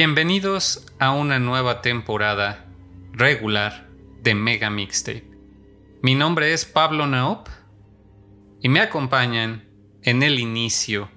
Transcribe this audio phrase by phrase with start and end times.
[0.00, 2.66] Bienvenidos a una nueva temporada
[3.10, 3.88] regular
[4.22, 5.28] de Mega Mixtape.
[6.02, 7.48] Mi nombre es Pablo Naop
[8.62, 9.68] y me acompañan
[10.04, 11.10] en el inicio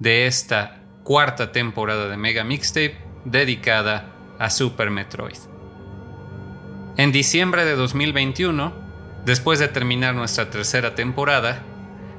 [0.00, 5.38] de esta cuarta temporada de Mega Mixtape dedicada a Super Metroid.
[6.96, 8.72] En diciembre de 2021,
[9.24, 11.62] después de terminar nuestra tercera temporada,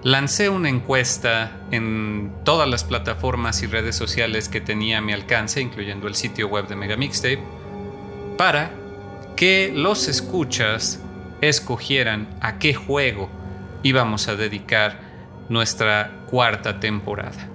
[0.05, 5.61] lancé una encuesta en todas las plataformas y redes sociales que tenía a mi alcance,
[5.61, 7.39] incluyendo el sitio web de Mega Mixtape,
[8.37, 8.69] para
[9.35, 11.01] que los escuchas
[11.41, 13.31] escogieran a qué juego
[13.81, 14.99] íbamos a dedicar
[15.49, 17.49] nuestra cuarta temporada.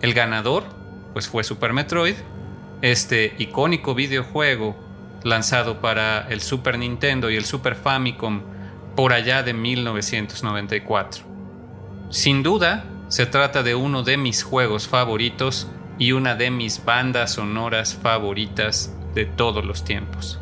[0.00, 0.64] El ganador,
[1.12, 2.14] pues fue Super Metroid,
[2.80, 4.74] este icónico videojuego
[5.22, 8.40] lanzado para el Super Nintendo y el Super Famicom
[8.96, 11.29] por allá de 1994.
[12.10, 17.34] Sin duda, se trata de uno de mis juegos favoritos y una de mis bandas
[17.34, 20.40] sonoras favoritas de todos los tiempos.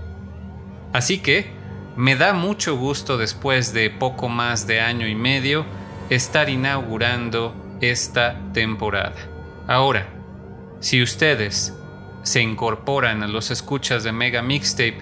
[0.94, 1.52] Así que,
[1.94, 5.66] me da mucho gusto después de poco más de año y medio
[6.08, 9.16] estar inaugurando esta temporada.
[9.66, 10.08] Ahora,
[10.80, 11.74] si ustedes
[12.22, 14.98] se incorporan a los escuchas de Mega Mixtape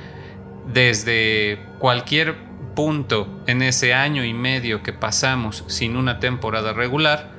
[0.72, 2.45] desde cualquier
[2.76, 7.32] punto en ese año y medio que pasamos sin una temporada regular,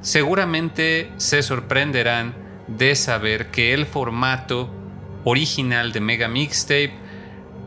[0.00, 2.34] seguramente se sorprenderán
[2.66, 4.68] de saber que el formato
[5.22, 6.94] original de Mega Mixtape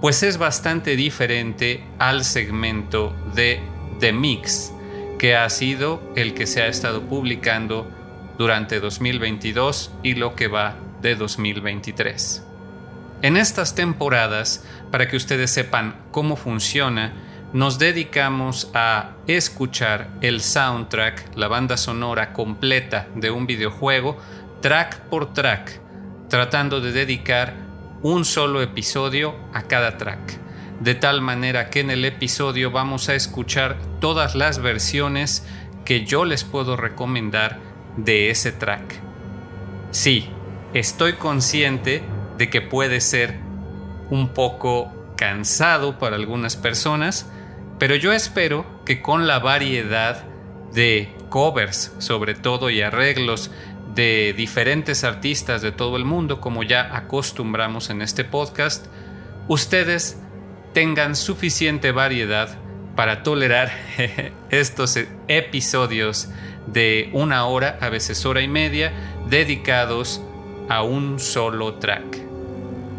[0.01, 3.61] pues es bastante diferente al segmento de
[3.99, 4.73] The Mix,
[5.19, 7.87] que ha sido el que se ha estado publicando
[8.37, 12.50] durante 2022 y lo que va de 2023.
[13.21, 17.13] En estas temporadas, para que ustedes sepan cómo funciona,
[17.53, 24.17] nos dedicamos a escuchar el soundtrack, la banda sonora completa de un videojuego,
[24.61, 25.79] track por track,
[26.29, 27.53] tratando de dedicar
[28.01, 30.39] un solo episodio a cada track.
[30.79, 35.45] De tal manera que en el episodio vamos a escuchar todas las versiones
[35.85, 37.59] que yo les puedo recomendar
[37.97, 38.99] de ese track.
[39.91, 40.27] Sí,
[40.73, 42.01] estoy consciente
[42.41, 43.35] de que puede ser
[44.09, 47.29] un poco cansado para algunas personas,
[47.77, 50.23] pero yo espero que con la variedad
[50.73, 53.51] de covers, sobre todo, y arreglos
[53.93, 58.87] de diferentes artistas de todo el mundo, como ya acostumbramos en este podcast,
[59.47, 60.17] ustedes
[60.73, 62.57] tengan suficiente variedad
[62.95, 63.71] para tolerar
[64.49, 64.97] estos
[65.27, 66.27] episodios
[66.65, 68.91] de una hora, a veces hora y media,
[69.29, 70.23] dedicados
[70.69, 72.30] a un solo track.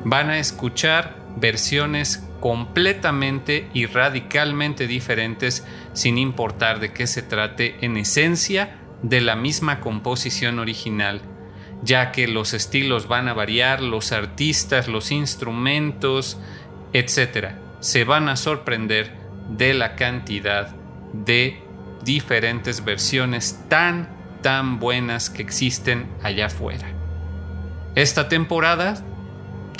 [0.04, 7.96] Van a escuchar versiones completamente y radicalmente diferentes sin importar de qué se trate en
[7.96, 11.22] esencia de la misma composición original,
[11.82, 16.38] ya que los estilos van a variar, los artistas, los instrumentos,
[16.92, 17.52] etc.
[17.80, 19.12] Se van a sorprender
[19.48, 20.74] de la cantidad
[21.12, 21.62] de
[22.04, 24.08] diferentes versiones tan,
[24.42, 26.88] tan buenas que existen allá afuera.
[27.94, 29.04] Esta temporada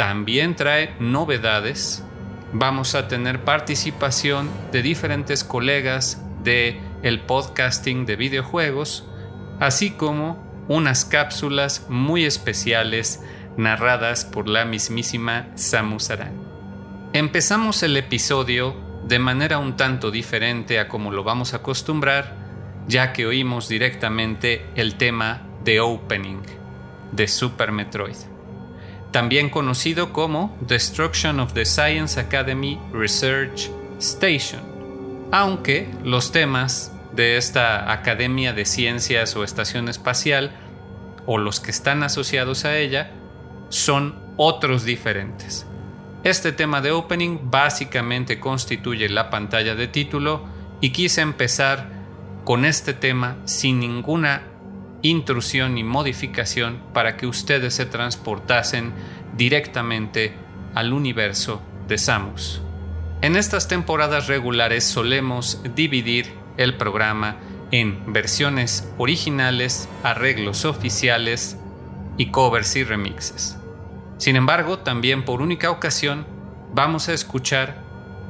[0.03, 2.03] también trae novedades.
[2.53, 9.07] Vamos a tener participación de diferentes colegas de el podcasting de videojuegos
[9.61, 13.23] así como unas cápsulas muy especiales
[13.57, 16.35] narradas por la mismísima Samus Aran.
[17.13, 18.75] Empezamos el episodio
[19.07, 22.35] de manera un tanto diferente a como lo vamos a acostumbrar,
[22.89, 26.43] ya que oímos directamente el tema de Opening
[27.13, 28.31] de Super Metroid,
[29.12, 34.62] también conocido como Destruction of the Science Academy Research Station,
[35.31, 40.50] aunque los temas de esta Academia de Ciencias o Estación Espacial,
[41.26, 43.12] o los que están asociados a ella,
[43.69, 45.67] son otros diferentes.
[46.25, 50.44] Este tema de opening básicamente constituye la pantalla de título
[50.81, 51.91] y quise empezar
[52.44, 54.43] con este tema sin ninguna
[55.03, 58.93] intrusión ni modificación para que ustedes se transportasen
[59.37, 60.33] directamente
[60.75, 62.63] al universo de Samus.
[63.21, 67.37] En estas temporadas regulares solemos dividir el programa
[67.71, 71.57] en versiones originales, arreglos oficiales
[72.17, 73.57] y covers y remixes.
[74.19, 76.27] Sin embargo, también por única ocasión
[76.75, 77.83] vamos a escuchar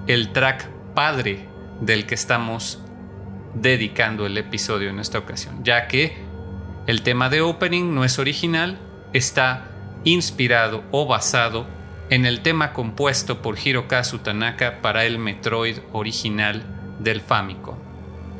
[0.06, 1.46] el track padre
[1.80, 2.80] del que estamos
[3.54, 6.31] dedicando el episodio en esta ocasión, ya que
[6.86, 8.78] el tema de opening no es original,
[9.12, 9.68] está
[10.04, 11.66] inspirado o basado
[12.10, 16.62] en el tema compuesto por Hirokazu Tanaka para el Metroid original
[16.98, 17.76] del Famicom.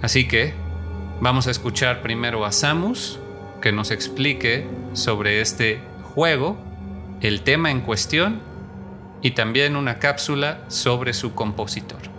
[0.03, 0.55] Así que
[1.21, 3.19] vamos a escuchar primero a Samus
[3.61, 5.81] que nos explique sobre este
[6.15, 6.59] juego
[7.21, 8.41] el tema en cuestión
[9.23, 12.12] y también una cápsula sobre su compositor.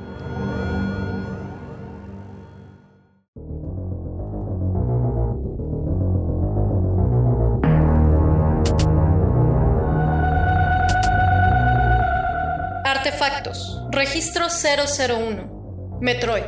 [13.13, 13.79] Artefactos.
[13.91, 15.99] Registro 001.
[16.01, 16.45] Metroid.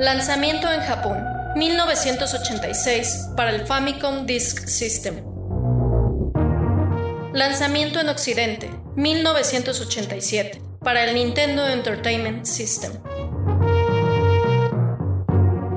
[0.00, 1.24] Lanzamiento en Japón.
[1.54, 5.22] 1986 para el Famicom Disk System.
[7.32, 12.92] Lanzamiento en Occidente, 1987, para el Nintendo Entertainment System.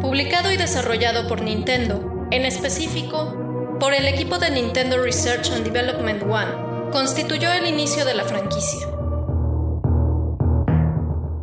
[0.02, 3.38] Publicado y desarrollado por Nintendo, en específico
[3.80, 8.88] por el equipo de Nintendo Research and Development One, constituyó el inicio de la franquicia.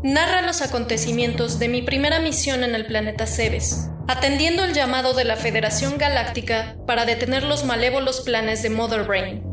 [0.03, 5.25] Narra los acontecimientos de mi primera misión en el planeta Cebes, atendiendo el llamado de
[5.25, 9.49] la Federación Galáctica para detener los malévolos planes de Mother Brain,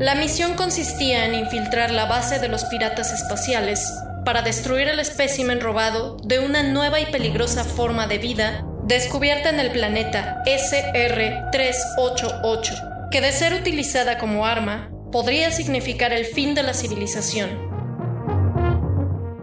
[0.00, 3.86] la misión consistía en infiltrar la base de los piratas espaciales
[4.24, 9.60] para destruir el espécimen robado de una nueva y peligrosa forma de vida descubierta en
[9.60, 16.74] el planeta SR-388, que de ser utilizada como arma podría significar el fin de la
[16.74, 17.50] civilización.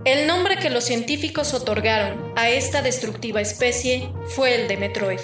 [0.05, 5.19] El nombre que los científicos otorgaron a esta destructiva especie fue el de Metroid.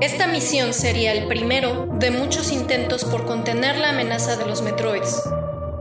[0.00, 5.22] Esta misión sería el primero de muchos intentos por contener la amenaza de los Metroids,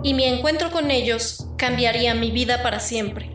[0.03, 3.31] y mi encuentro con ellos cambiaría mi vida para siempre.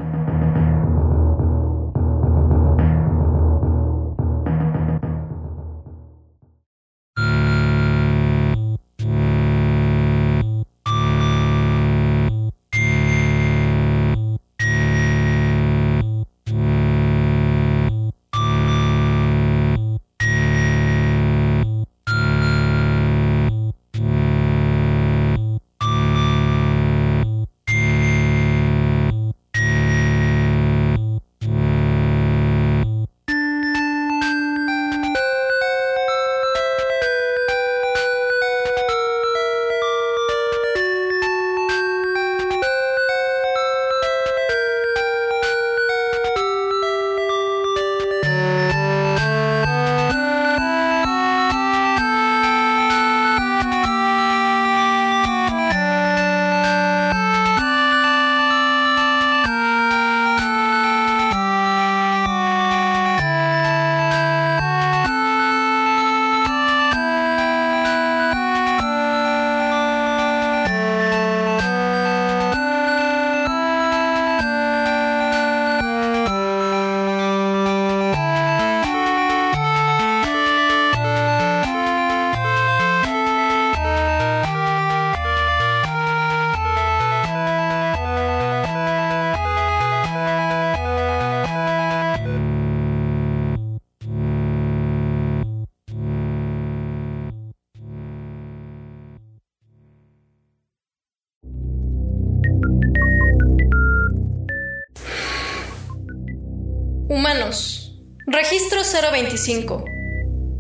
[109.40, 109.84] 025.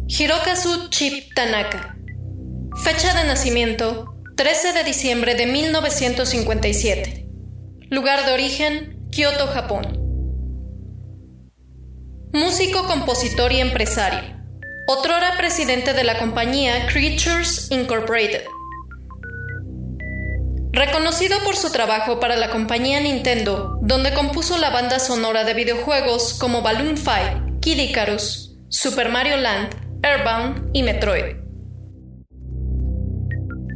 [0.06, 1.96] Hirokazu Chip Tanaka.
[2.82, 7.26] Fecha de nacimiento 13 de diciembre de 1957.
[7.90, 9.98] Lugar de origen Kyoto, Japón.
[12.32, 14.36] Músico, compositor y empresario.
[14.86, 18.44] Otrora presidente de la compañía Creatures Incorporated.
[20.72, 26.34] Reconocido por su trabajo para la compañía Nintendo, donde compuso la banda sonora de videojuegos
[26.34, 29.74] como Balloon Fight, Kid Icarus, Super Mario Land,
[30.04, 31.34] Airbound y Metroid.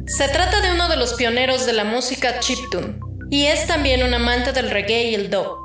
[0.07, 2.97] Se trata de uno de los pioneros de la música chiptune,
[3.29, 5.57] y es también un amante del reggae y el dub.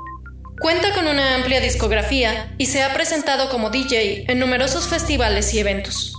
[0.59, 5.59] Cuenta con una amplia discografía y se ha presentado como DJ en numerosos festivales y
[5.59, 6.10] eventos.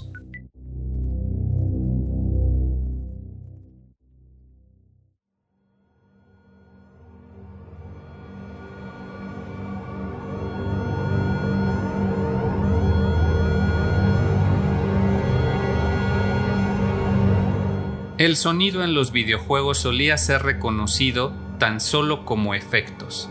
[18.23, 23.29] El sonido en los videojuegos solía ser reconocido tan solo como efectos,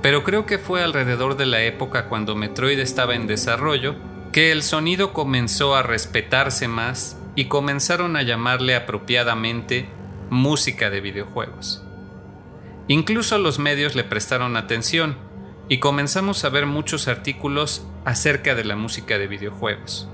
[0.00, 3.96] pero creo que fue alrededor de la época cuando Metroid estaba en desarrollo
[4.32, 9.90] que el sonido comenzó a respetarse más y comenzaron a llamarle apropiadamente
[10.30, 11.82] música de videojuegos.
[12.88, 15.18] Incluso los medios le prestaron atención
[15.68, 20.08] y comenzamos a ver muchos artículos acerca de la música de videojuegos.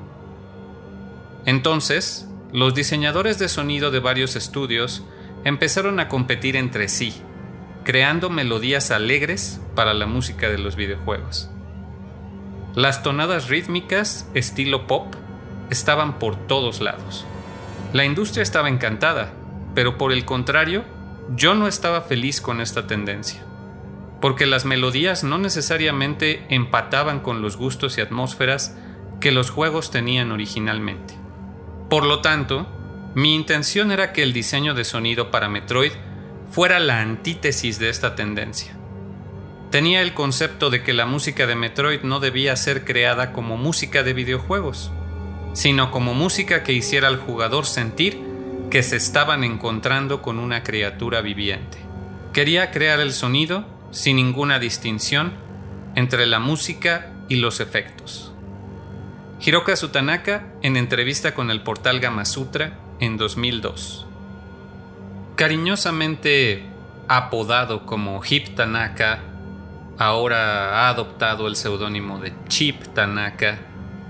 [1.47, 5.04] Entonces, los diseñadores de sonido de varios estudios
[5.45, 7.23] empezaron a competir entre sí
[7.85, 11.50] creando melodías alegres para la música de los videojuegos.
[12.75, 15.14] Las tonadas rítmicas, estilo pop,
[15.71, 17.25] estaban por todos lados.
[17.92, 19.33] La industria estaba encantada,
[19.75, 20.85] pero por el contrario,
[21.35, 23.42] yo no estaba feliz con esta tendencia,
[24.21, 28.76] porque las melodías no necesariamente empataban con los gustos y atmósferas
[29.21, 31.20] que los juegos tenían originalmente.
[31.90, 32.68] Por lo tanto,
[33.16, 35.90] mi intención era que el diseño de sonido para Metroid
[36.49, 38.76] fuera la antítesis de esta tendencia.
[39.73, 44.04] Tenía el concepto de que la música de Metroid no debía ser creada como música
[44.04, 44.92] de videojuegos,
[45.52, 48.20] sino como música que hiciera al jugador sentir
[48.70, 51.78] que se estaban encontrando con una criatura viviente.
[52.32, 55.32] Quería crear el sonido sin ninguna distinción
[55.97, 58.30] entre la música y los efectos.
[59.40, 64.06] Hiroka Sutanaka en entrevista con el portal Gamasutra en 2002
[65.40, 66.64] cariñosamente
[67.09, 69.20] apodado como Hip Tanaka,
[69.97, 73.56] ahora ha adoptado el seudónimo de Chip Tanaka.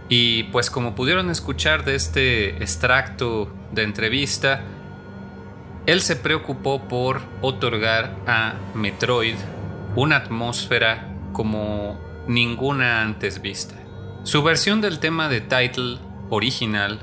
[0.08, 4.64] Y pues como pudieron escuchar de este extracto de entrevista,
[5.87, 9.37] él se preocupó por otorgar a Metroid
[9.94, 11.96] una atmósfera como
[12.26, 13.76] ninguna antes vista.
[14.23, 15.97] Su versión del tema de title
[16.29, 17.00] original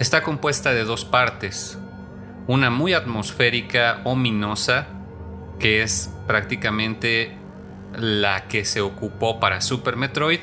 [0.00, 1.78] está compuesta de dos partes,
[2.48, 4.88] una muy atmosférica, ominosa,
[5.60, 7.36] que es prácticamente
[7.96, 10.40] la que se ocupó para Super Metroid,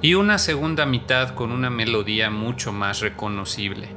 [0.00, 3.88] y una segunda mitad con una melodía mucho más reconocible.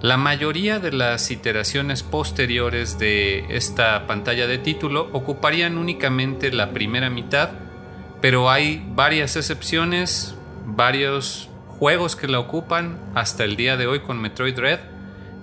[0.00, 7.10] La mayoría de las iteraciones posteriores de esta pantalla de título ocuparían únicamente la primera
[7.10, 7.50] mitad,
[8.20, 10.34] pero hay varias excepciones,
[10.66, 14.80] varios juegos que la ocupan hasta el día de hoy con Metroid Red,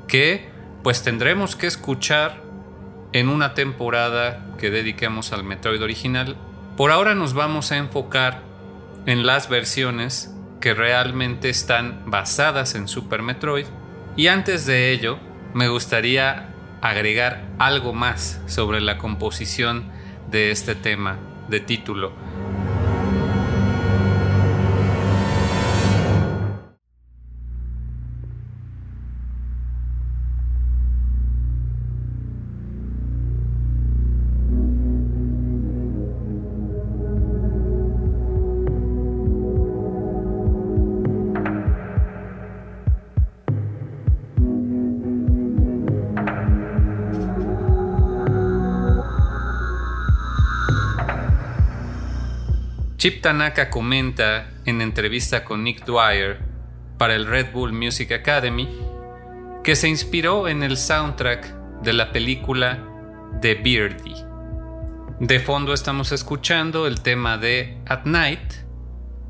[0.08, 0.50] que
[0.84, 2.42] pues tendremos que escuchar
[3.14, 6.38] en una temporada que dediquemos al Metroid original.
[6.76, 8.42] Por ahora nos vamos a enfocar
[9.06, 13.66] en las versiones que realmente están basadas en Super Metroid.
[14.16, 15.18] Y antes de ello,
[15.54, 16.50] me gustaría
[16.82, 19.86] agregar algo más sobre la composición
[20.30, 21.18] de este tema
[21.50, 22.12] de título.
[53.08, 56.42] Chip Tanaka comenta en entrevista con Nick Dwyer
[56.98, 58.68] para el Red Bull Music Academy
[59.64, 62.84] que se inspiró en el soundtrack de la película
[63.40, 64.14] The Beardy.
[65.22, 68.56] De fondo estamos escuchando el tema de At Night,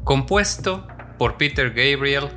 [0.03, 0.87] compuesto
[1.19, 2.29] por Peter Gabriel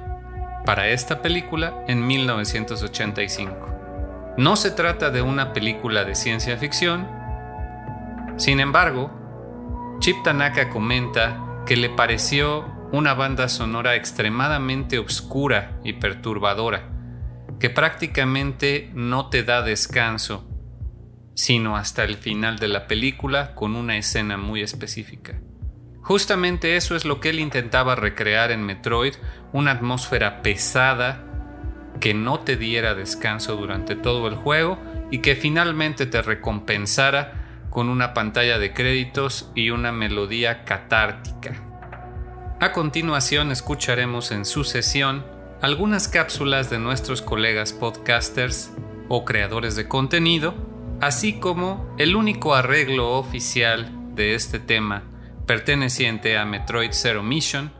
[0.67, 4.35] para esta película en 1985.
[4.37, 7.09] No se trata de una película de ciencia ficción,
[8.37, 9.20] sin embargo,
[10.01, 16.89] Chip Tanaka comenta que le pareció una banda sonora extremadamente oscura y perturbadora,
[17.59, 20.49] que prácticamente no te da descanso,
[21.35, 25.39] sino hasta el final de la película con una escena muy específica.
[26.01, 29.17] Justamente eso es lo que él intentaba recrear en Metroid,
[29.53, 31.27] una atmósfera pesada
[32.01, 34.79] que no te diera descanso durante todo el juego
[35.11, 37.40] y que finalmente te recompensara
[37.71, 41.55] con una pantalla de créditos y una melodía catártica.
[42.61, 45.25] A continuación escucharemos en sucesión
[45.63, 48.73] algunas cápsulas de nuestros colegas podcasters
[49.09, 50.55] o creadores de contenido,
[51.01, 55.05] así como el único arreglo oficial de este tema
[55.47, 57.73] perteneciente a Metroid Zero Mission,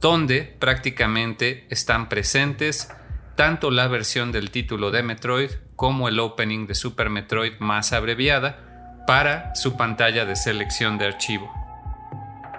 [0.00, 2.90] donde prácticamente están presentes
[3.36, 8.69] tanto la versión del título de Metroid como el opening de Super Metroid más abreviada
[9.06, 11.52] para su pantalla de selección de archivo.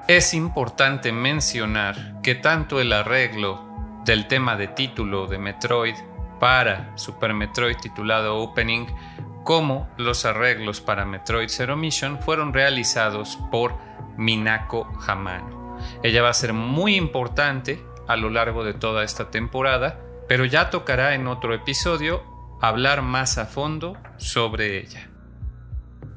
[0.08, 3.72] Es importante mencionar que tanto el arreglo
[4.06, 5.96] del tema de título de Metroid
[6.40, 8.88] para Super Metroid titulado Opening
[9.44, 13.76] como los arreglos para Metroid Zero Mission fueron realizados por
[14.18, 15.78] Minako Hamano.
[16.04, 20.70] Ella va a ser muy importante a lo largo de toda esta temporada, pero ya
[20.70, 22.24] tocará en otro episodio
[22.60, 25.11] hablar más a fondo sobre ella.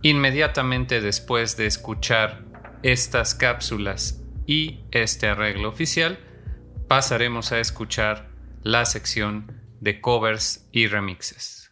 [0.02, 2.44] Inmediatamente después de escuchar
[2.82, 6.18] estas cápsulas y este arreglo oficial,
[6.88, 8.28] pasaremos a escuchar
[8.62, 11.64] la sección de covers y remixes.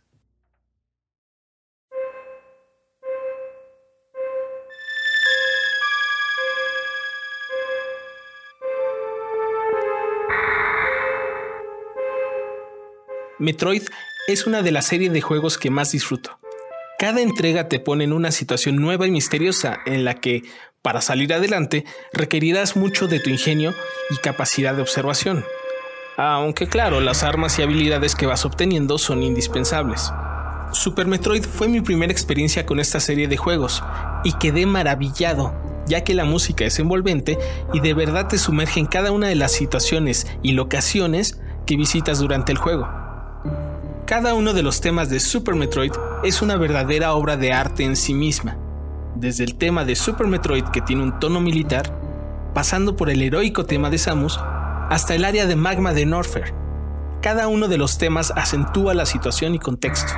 [13.43, 13.83] Metroid
[14.29, 16.39] es una de las series de juegos que más disfruto.
[17.03, 20.45] Cada entrega te pone en una situación nueva y misteriosa en la que,
[20.83, 23.75] para salir adelante, requerirás mucho de tu ingenio
[24.11, 25.45] y capacidad de observación.
[26.17, 30.13] Aunque claro, las armas y habilidades que vas obteniendo son indispensables.
[30.71, 33.83] Super Metroid fue mi primera experiencia con esta serie de juegos
[34.23, 37.37] y quedé maravillado, ya que la música es envolvente
[37.73, 42.21] y de verdad te sumerge en cada una de las situaciones y locaciones que visitas
[42.21, 43.02] durante el juego.
[44.07, 45.93] Cada uno de los temas de Super Metroid
[46.25, 48.59] es una verdadera obra de arte en sí misma,
[49.15, 51.97] desde el tema de Super Metroid que tiene un tono militar,
[52.53, 54.41] pasando por el heroico tema de Samus,
[54.91, 56.53] hasta el área de magma de Norfair.
[57.23, 60.13] Cada uno de los temas acentúa la situación y contexto.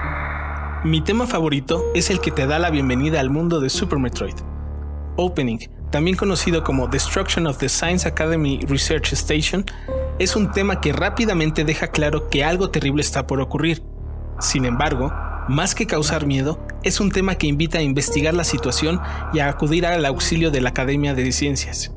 [0.82, 4.36] Mi tema favorito es el que te da la bienvenida al mundo de Super Metroid.
[5.16, 5.58] Opening,
[5.94, 9.64] también conocido como Destruction of the Science Academy Research Station,
[10.18, 13.80] es un tema que rápidamente deja claro que algo terrible está por ocurrir.
[14.40, 15.12] Sin embargo,
[15.48, 19.00] más que causar miedo, es un tema que invita a investigar la situación
[19.32, 21.92] y a acudir al auxilio de la Academia de Ciencias.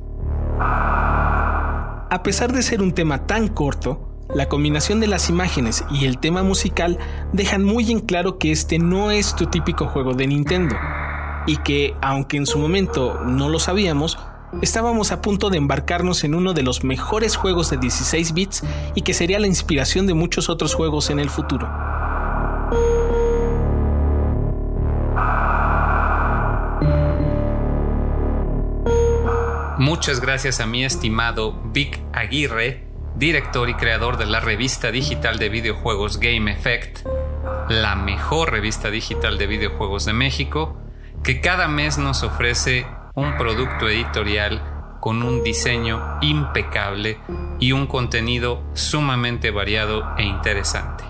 [0.59, 6.19] A pesar de ser un tema tan corto, la combinación de las imágenes y el
[6.19, 6.99] tema musical
[7.33, 10.75] dejan muy en claro que este no es tu típico juego de Nintendo,
[11.47, 14.19] y que, aunque en su momento no lo sabíamos,
[14.61, 19.01] estábamos a punto de embarcarnos en uno de los mejores juegos de 16 bits y
[19.01, 21.67] que sería la inspiración de muchos otros juegos en el futuro.
[29.79, 32.83] Muchas gracias a mi estimado Vic Aguirre,
[33.15, 37.07] director y creador de la revista digital de videojuegos Game Effect,
[37.69, 40.75] la mejor revista digital de videojuegos de México,
[41.23, 44.61] que cada mes nos ofrece un producto editorial
[44.99, 47.19] con un diseño impecable
[47.59, 51.03] y un contenido sumamente variado e interesante.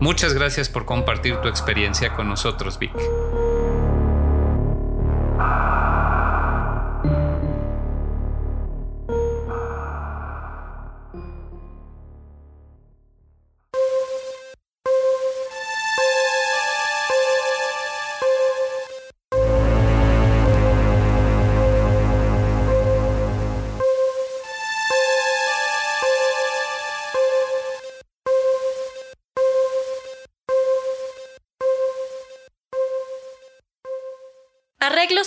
[0.00, 2.92] Muchas gracias por compartir tu experiencia con nosotros, Vic.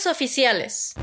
[0.05, 0.93] Oficiales.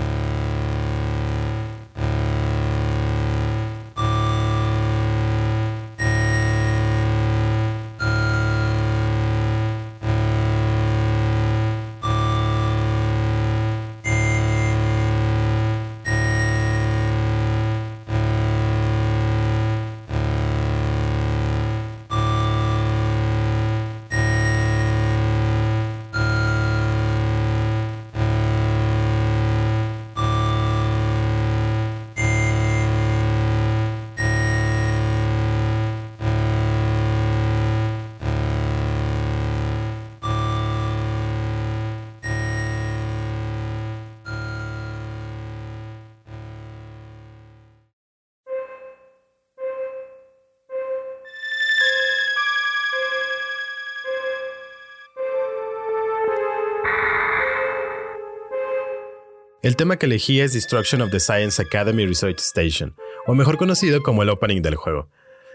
[59.64, 62.94] El tema que elegí es Destruction of the Science Academy Research Station,
[63.26, 65.08] o mejor conocido como el opening del juego.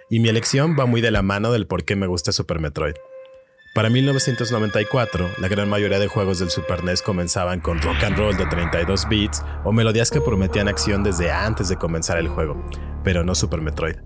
[0.10, 2.96] Y mi elección va muy de la mano del por qué me gusta Super Metroid.
[3.76, 8.36] Para 1994, la gran mayoría de juegos del Super NES comenzaban con rock and roll
[8.36, 12.68] de 32 bits o melodías que prometían acción desde antes de comenzar el juego,
[13.04, 13.98] pero no Super Metroid.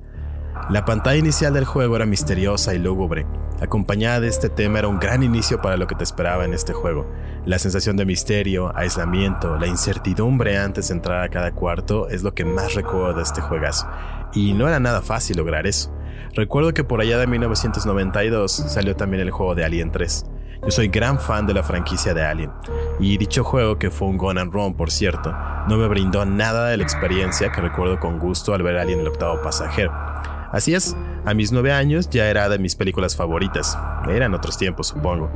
[0.69, 3.26] La pantalla inicial del juego era misteriosa y lúgubre.
[3.62, 6.71] Acompañada de este tema era un gran inicio para lo que te esperaba en este
[6.71, 7.06] juego.
[7.45, 12.34] La sensación de misterio, aislamiento, la incertidumbre antes de entrar a cada cuarto es lo
[12.34, 13.88] que más recuerdo de este juegazo.
[14.34, 15.93] Y no era nada fácil lograr eso.
[16.34, 20.26] Recuerdo que por allá de 1992 salió también el juego de Alien 3.
[20.63, 22.49] Yo soy gran fan de la franquicia de Alien,
[22.97, 25.36] y dicho juego, que fue un Gun and Run por cierto,
[25.67, 29.08] no me brindó nada de la experiencia que recuerdo con gusto al ver Alien el
[29.10, 30.12] octavo pasajero.
[30.53, 33.75] Así es, a mis nueve años ya era de mis películas favoritas,
[34.07, 35.31] eran otros tiempos supongo.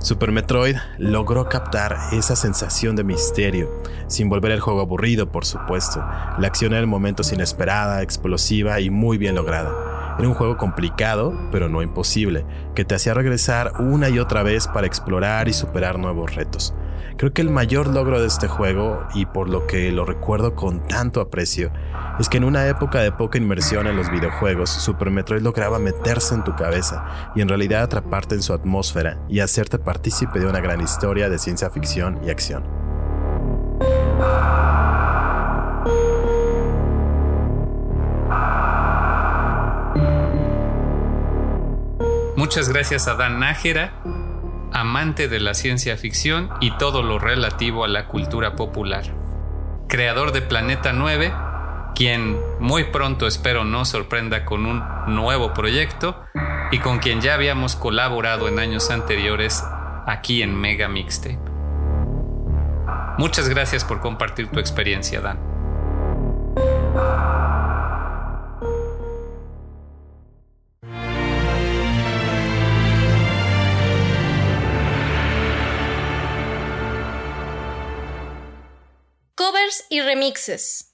[0.00, 3.70] Super Metroid logró captar esa sensación de misterio,
[4.08, 6.04] sin volver el juego aburrido, por supuesto.
[6.38, 10.16] La acción era en momentos inesperada, explosiva y muy bien lograda.
[10.18, 12.44] Era un juego complicado, pero no imposible,
[12.74, 16.74] que te hacía regresar una y otra vez para explorar y superar nuevos retos.
[17.18, 20.86] Creo que el mayor logro de este juego, y por lo que lo recuerdo con
[20.86, 21.72] tanto aprecio,
[22.20, 26.36] es que en una época de poca inmersión en los videojuegos, Super Metroid lograba meterse
[26.36, 30.60] en tu cabeza y en realidad atraparte en su atmósfera y hacerte partícipe de una
[30.60, 32.62] gran historia de ciencia ficción y acción.
[42.36, 43.92] Muchas gracias a Dan Nájera,
[44.72, 49.04] amante de la ciencia ficción y todo lo relativo a la cultura popular.
[49.88, 51.32] Creador de Planeta 9,
[51.94, 56.22] quien muy pronto espero nos sorprenda con un nuevo proyecto
[56.70, 59.64] y con quien ya habíamos colaborado en años anteriores
[60.06, 61.38] aquí en Mega Mixtape.
[63.18, 65.38] Muchas gracias por compartir tu experiencia, Dan.
[79.88, 80.87] Y remixes.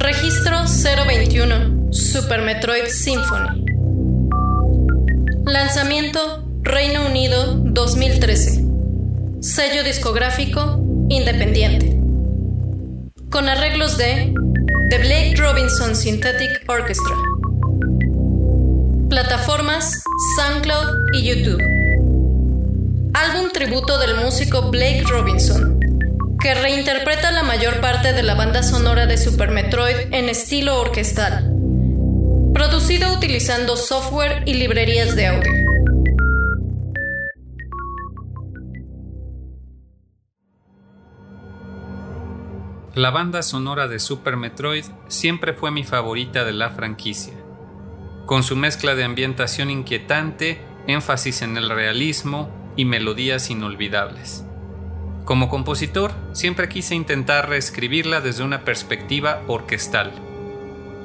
[0.00, 3.64] Registro 021 Super Metroid Symphony.
[5.46, 8.66] Lanzamiento Reino Unido 2013.
[9.40, 11.98] Sello discográfico independiente.
[13.30, 14.34] Con arreglos de
[14.90, 17.16] The Blake Robinson Synthetic Orchestra.
[19.08, 20.02] Plataformas
[20.36, 21.62] SoundCloud y YouTube.
[23.14, 25.81] Álbum tributo del músico Blake Robinson
[26.42, 31.52] que reinterpreta la mayor parte de la banda sonora de Super Metroid en estilo orquestal,
[32.52, 35.52] producido utilizando software y librerías de audio.
[42.96, 47.34] La banda sonora de Super Metroid siempre fue mi favorita de la franquicia.
[48.26, 54.44] Con su mezcla de ambientación inquietante, énfasis en el realismo y melodías inolvidables.
[55.24, 60.12] Como compositor, siempre quise intentar reescribirla desde una perspectiva orquestal.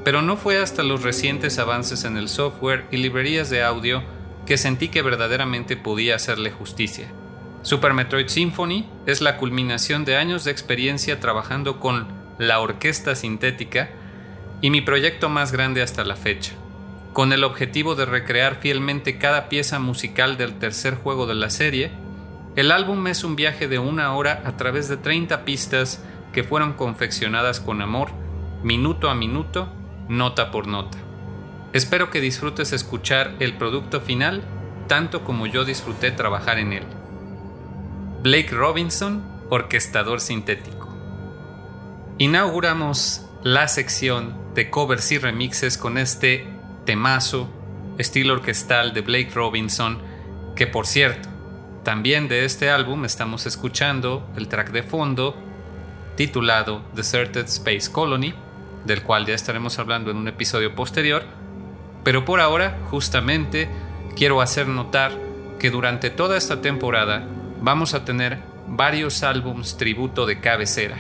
[0.04, 4.04] Pero no fue hasta los recientes avances en el software y librerías de audio
[4.48, 7.10] que sentí que verdaderamente podía hacerle justicia.
[7.62, 12.08] Super Metroid Symphony es la culminación de años de experiencia trabajando con
[12.40, 13.90] la orquesta sintética
[14.62, 16.54] y mi proyecto más grande hasta la fecha,
[17.14, 21.92] con el objetivo de recrear fielmente cada pieza musical del tercer juego de la serie.
[22.58, 26.74] El álbum es un viaje de una hora a través de 30 pistas que fueron
[26.74, 28.10] confeccionadas con amor,
[28.64, 29.72] minuto a minuto,
[30.10, 30.98] nota por nota.
[31.74, 34.44] Espero que disfrutes escuchar el producto final
[34.88, 36.84] tanto como yo disfruté trabajar en él.
[38.24, 40.92] Blake Robinson, orquestador sintético.
[42.18, 46.48] Inauguramos la sección de covers y remixes con este
[46.86, 47.52] temazo,
[48.00, 50.00] estilo orquestal de Blake Robinson,
[50.56, 51.37] que por cierto,
[51.88, 55.38] también de este álbum estamos escuchando el track de fondo
[56.18, 58.34] titulado Deserted Space Colony,
[58.84, 61.24] del cual ya estaremos hablando en un episodio posterior,
[62.04, 63.70] pero por ahora justamente
[64.18, 65.14] quiero hacer notar
[65.60, 67.26] que durante toda esta temporada
[67.62, 70.98] vamos a tener varios álbums tributo de cabecera,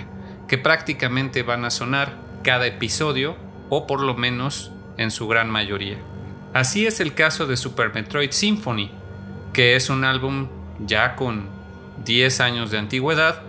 [0.47, 2.13] que prácticamente van a sonar
[2.45, 3.36] cada episodio,
[3.67, 5.97] o por lo menos en su gran mayoría.
[6.54, 8.89] Así es el caso de Super Metroid Symphony,
[9.52, 10.47] que es un álbum
[10.80, 11.50] ya con
[12.06, 13.42] 10 años de antigüedad,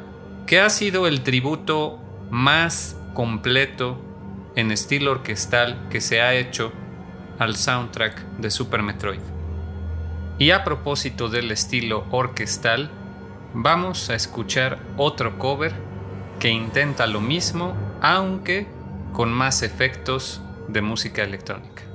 [0.47, 1.99] que ha sido el tributo
[2.31, 3.99] más completo
[4.57, 6.73] en estilo orquestal que se ha hecho
[7.39, 9.21] al soundtrack de Super Metroid.
[10.39, 12.91] Y a propósito del estilo orquestal,
[13.55, 15.73] vamos a escuchar otro cover
[16.39, 18.67] que intenta lo mismo, aunque
[19.13, 21.88] con más efectos de música electrónica.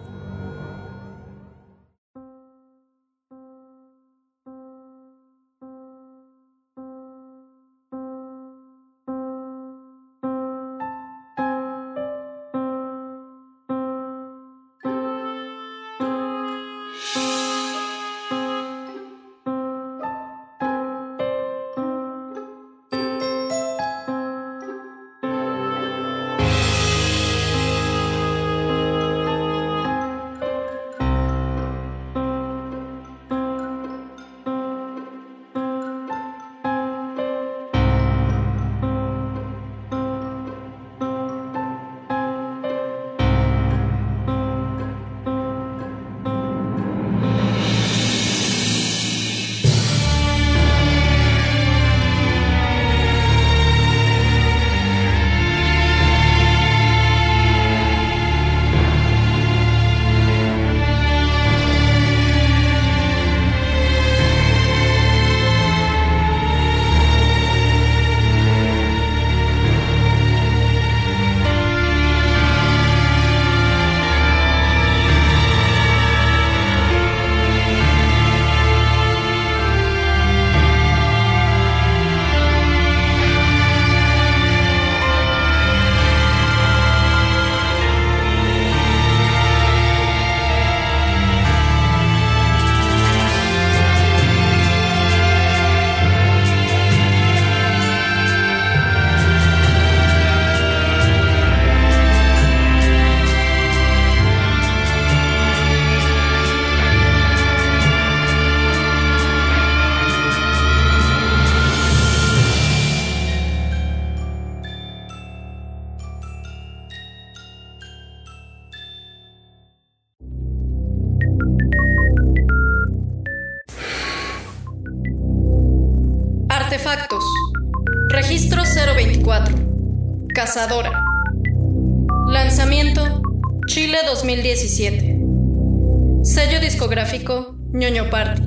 [134.73, 136.23] 2017.
[136.23, 138.41] Sello discográfico ñoño Party.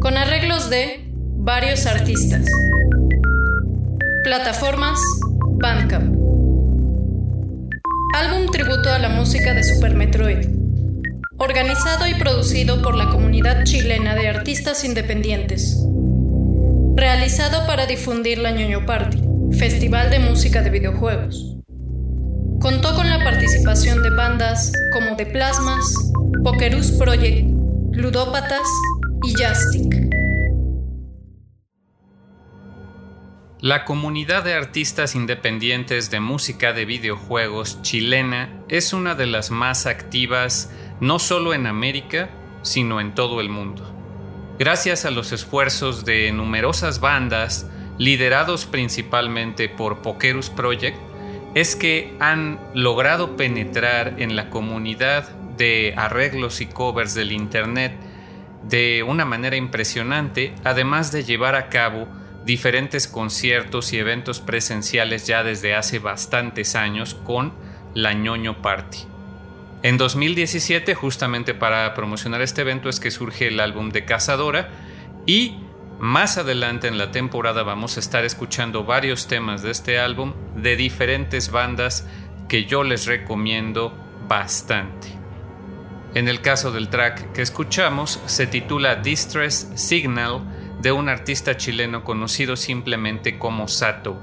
[0.00, 2.46] Con arreglos de varios artistas.
[4.24, 4.98] Plataformas
[5.62, 6.16] Bandcamp.
[8.16, 10.48] Álbum tributo a la música de Super Metroid.
[11.38, 15.78] Organizado y producido por la comunidad chilena de artistas independientes.
[16.96, 19.20] realizado para difundir la ñoño Party,
[19.58, 21.53] festival de música de videojuegos.
[22.64, 26.10] Contó con la participación de bandas como The Plasmas,
[26.42, 27.46] Pokerus Project,
[27.92, 28.66] Ludópatas
[29.22, 29.94] y Jastic.
[33.60, 39.84] La comunidad de artistas independientes de música de videojuegos chilena es una de las más
[39.84, 42.30] activas no solo en América,
[42.62, 43.94] sino en todo el mundo.
[44.58, 50.96] Gracias a los esfuerzos de numerosas bandas, liderados principalmente por Pokerus Project,
[51.54, 57.94] es que han logrado penetrar en la comunidad de arreglos y covers del Internet
[58.68, 62.08] de una manera impresionante, además de llevar a cabo
[62.44, 67.52] diferentes conciertos y eventos presenciales ya desde hace bastantes años con
[67.94, 68.98] la ñoño Party.
[69.82, 74.70] En 2017, justamente para promocionar este evento, es que surge el álbum de Cazadora
[75.26, 75.58] y
[75.98, 80.76] más adelante en la temporada vamos a estar escuchando varios temas de este álbum de
[80.76, 82.06] diferentes bandas
[82.48, 83.96] que yo les recomiendo
[84.28, 85.08] bastante.
[86.14, 90.42] En el caso del track que escuchamos, se titula Distress Signal
[90.80, 94.20] de un artista chileno conocido simplemente como Sato.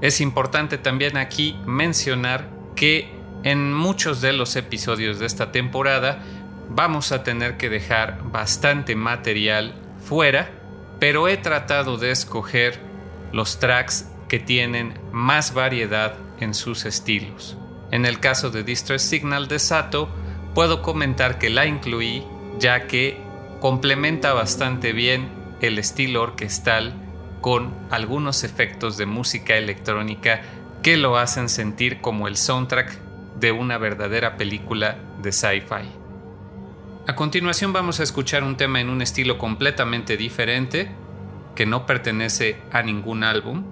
[0.00, 6.22] Es importante también aquí mencionar que en muchos de los episodios de esta temporada
[6.70, 10.50] vamos a tener que dejar bastante material fuera,
[11.02, 12.78] pero he tratado de escoger
[13.32, 17.58] los tracks que tienen más variedad en sus estilos.
[17.90, 20.08] En el caso de Distress Signal de Sato,
[20.54, 22.22] puedo comentar que la incluí
[22.60, 23.20] ya que
[23.58, 25.28] complementa bastante bien
[25.60, 26.94] el estilo orquestal
[27.40, 30.42] con algunos efectos de música electrónica
[30.84, 32.96] que lo hacen sentir como el soundtrack
[33.40, 36.01] de una verdadera película de sci-fi.
[37.04, 40.88] A continuación vamos a escuchar un tema en un estilo completamente diferente
[41.56, 43.64] que no pertenece a ningún álbum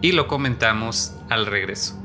[0.00, 2.01] y lo comentamos al regreso.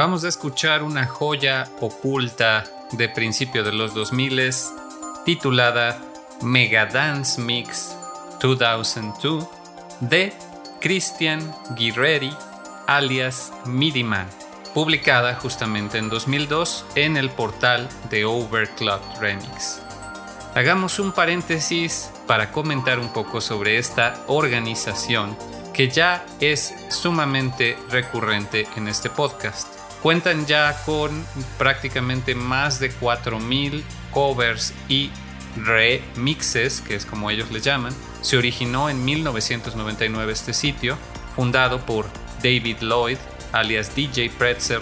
[0.00, 4.50] Acabamos de escuchar una joya oculta de principio de los 2000
[5.26, 6.00] titulada
[6.40, 7.94] Mega Dance Mix
[8.40, 9.46] 2002
[10.00, 10.32] de
[10.80, 12.34] Christian Guerreri
[12.86, 14.26] alias Midiman,
[14.72, 19.82] publicada justamente en 2002 en el portal de Overclock Remix.
[20.54, 25.36] Hagamos un paréntesis para comentar un poco sobre esta organización
[25.74, 29.79] que ya es sumamente recurrente en este podcast.
[30.02, 31.24] Cuentan ya con
[31.58, 35.10] prácticamente más de 4.000 covers y
[35.56, 37.94] remixes, que es como ellos le llaman.
[38.22, 40.96] Se originó en 1999 este sitio,
[41.36, 42.06] fundado por
[42.42, 43.18] David Lloyd,
[43.52, 44.80] alias DJ Pretzel,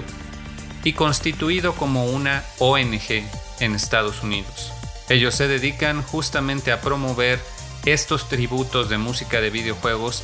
[0.84, 3.24] y constituido como una ONG
[3.60, 4.72] en Estados Unidos.
[5.08, 7.40] Ellos se dedican justamente a promover
[7.84, 10.22] estos tributos de música de videojuegos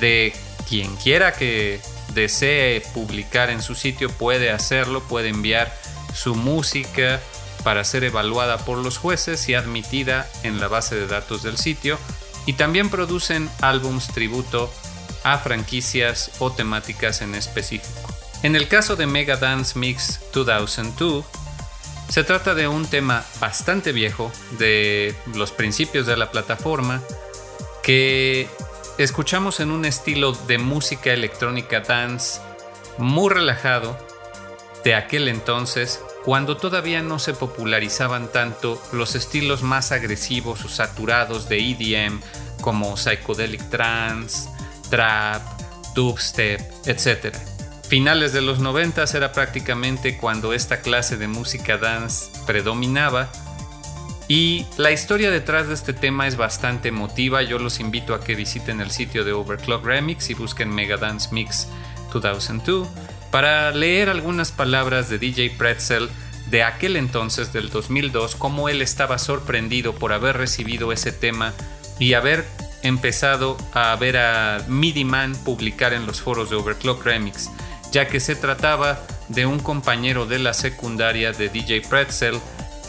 [0.00, 0.34] de
[0.68, 1.80] quien quiera que
[2.14, 5.74] desee publicar en su sitio puede hacerlo, puede enviar
[6.14, 7.20] su música
[7.64, 11.98] para ser evaluada por los jueces y admitida en la base de datos del sitio.
[12.46, 14.72] Y también producen álbums tributo
[15.24, 18.14] a franquicias o temáticas en específico.
[18.42, 21.24] En el caso de Mega Dance Mix 2002,
[22.10, 27.02] se trata de un tema bastante viejo de los principios de la plataforma
[27.82, 28.48] que
[28.98, 32.40] escuchamos en un estilo de música electrónica dance
[32.98, 33.98] muy relajado
[34.84, 41.48] de aquel entonces, cuando todavía no se popularizaban tanto los estilos más agresivos o saturados
[41.48, 42.20] de EDM
[42.60, 44.48] como psychedelic trance,
[44.90, 45.42] trap,
[45.94, 47.34] dubstep, etc.
[47.88, 53.30] Finales de los 90 era prácticamente cuando esta clase de música dance predominaba
[54.28, 57.42] y la historia detrás de este tema es bastante emotiva.
[57.42, 61.28] Yo los invito a que visiten el sitio de Overclock Remix y busquen Mega Dance
[61.32, 61.68] Mix
[62.12, 62.88] 2002
[63.30, 66.08] para leer algunas palabras de DJ Pretzel
[66.50, 71.52] de aquel entonces, del 2002, cómo él estaba sorprendido por haber recibido ese tema
[71.98, 72.44] y haber
[72.82, 77.50] empezado a ver a Midi Man publicar en los foros de Overclock Remix,
[77.90, 82.38] ya que se trataba de un compañero de la secundaria de DJ Pretzel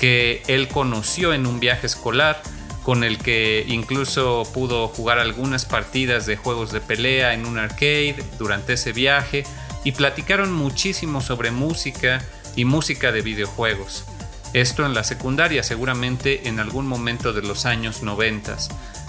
[0.05, 2.39] que él conoció en un viaje escolar,
[2.83, 8.15] con el que incluso pudo jugar algunas partidas de juegos de pelea en un arcade
[8.37, 9.45] durante ese viaje
[9.83, 12.23] y platicaron muchísimo sobre música
[12.55, 14.05] y música de videojuegos.
[14.53, 18.57] Esto en la secundaria, seguramente en algún momento de los años 90,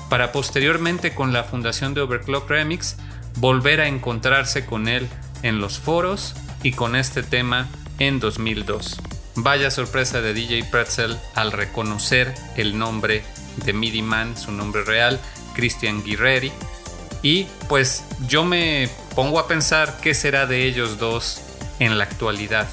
[0.09, 2.97] para posteriormente con la fundación de Overclock Remix
[3.37, 5.07] volver a encontrarse con él
[5.43, 7.69] en los foros y con este tema
[7.99, 8.97] en 2002.
[9.37, 13.23] Vaya sorpresa de DJ Pretzel al reconocer el nombre
[13.65, 15.21] de Midi Man, su nombre real,
[15.55, 16.51] Christian Guerreri.
[17.23, 21.43] Y pues yo me pongo a pensar qué será de ellos dos
[21.81, 22.67] en la actualidad,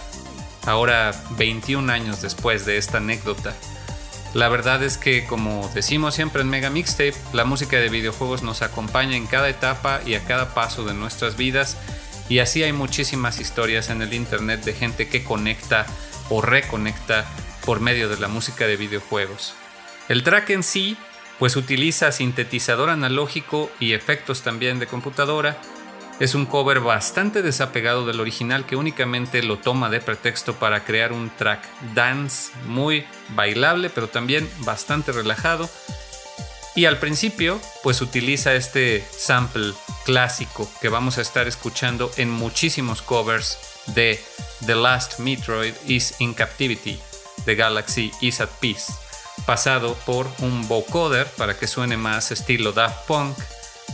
[0.66, 3.54] ahora 21 años después de esta anécdota.
[4.34, 8.62] La verdad es que, como decimos siempre en Mega Mixtape, la música de videojuegos nos
[8.62, 11.78] acompaña en cada etapa y a cada paso de nuestras vidas.
[12.30, 15.86] Y así hay muchísimas historias en el internet de gente que conecta
[16.30, 17.26] o reconecta
[17.66, 19.54] por medio de la música de videojuegos.
[20.10, 20.98] El track en sí,
[21.40, 25.58] pues utiliza sintetizador analógico y efectos también de computadora.
[26.20, 31.12] Es un cover bastante desapegado del original que únicamente lo toma de pretexto para crear
[31.12, 31.62] un track
[31.94, 35.70] dance muy bailable, pero también bastante relajado.
[36.76, 39.74] Y al principio, pues utiliza este sample
[40.06, 43.58] clásico que vamos a estar escuchando en muchísimos covers
[43.88, 44.24] de
[44.66, 47.00] The Last Metroid is in Captivity,
[47.46, 48.92] The Galaxy is at Peace,
[49.46, 53.38] pasado por un vocoder para que suene más estilo Daft Punk.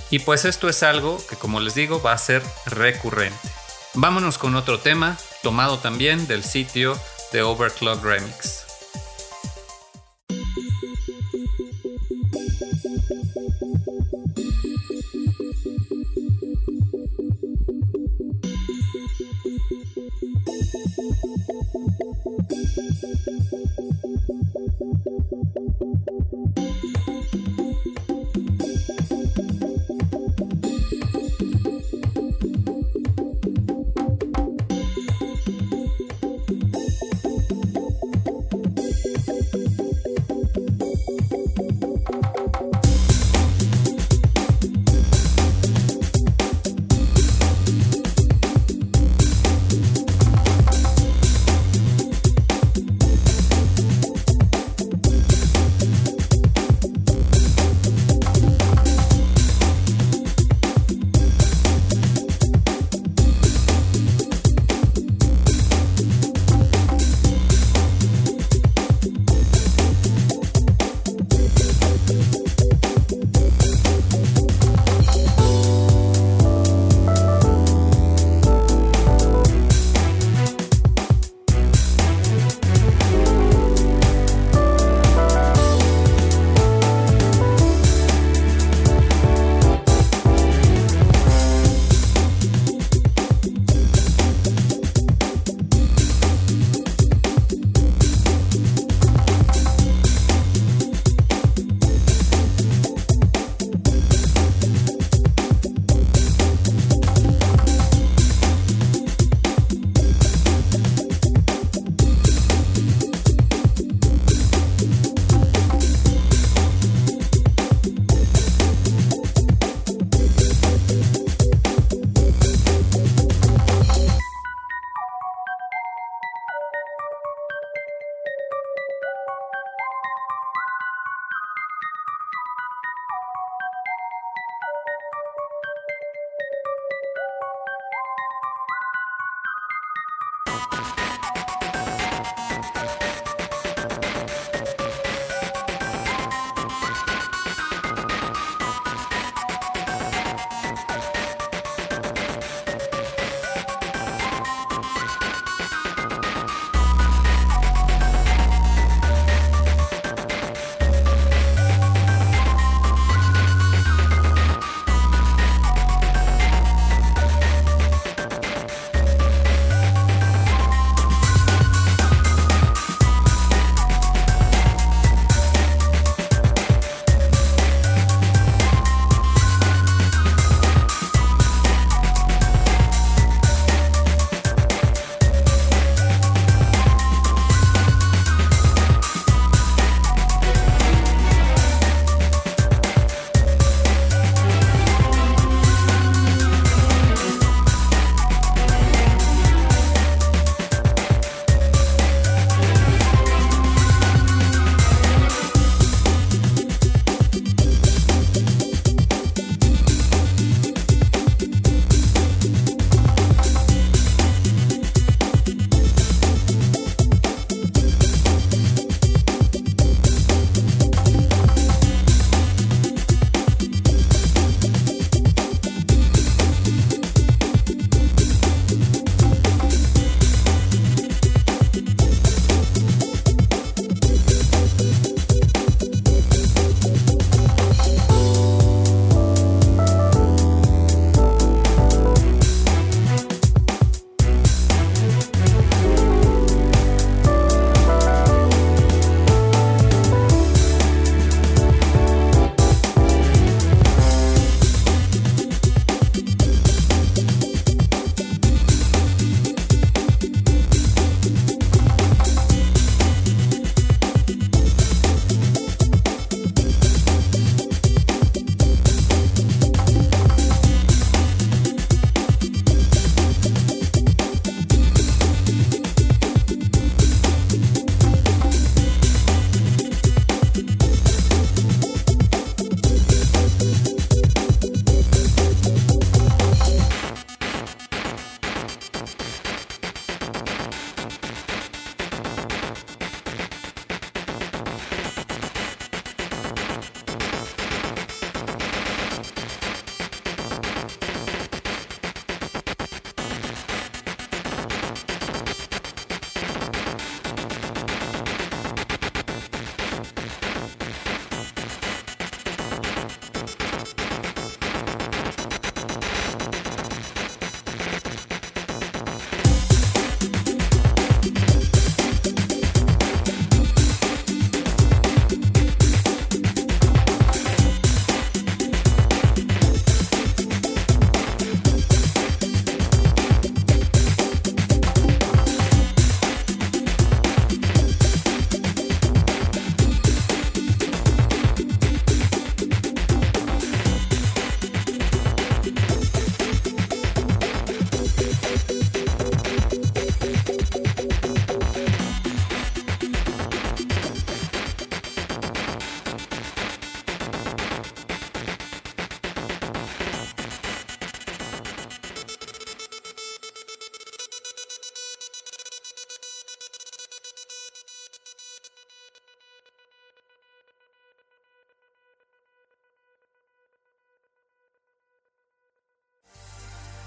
[0.10, 3.50] Y pues esto es algo que como les digo va a ser recurrente.
[3.96, 6.98] Vámonos con otro tema, tomado también del sitio
[7.34, 8.69] de Overclock Remix.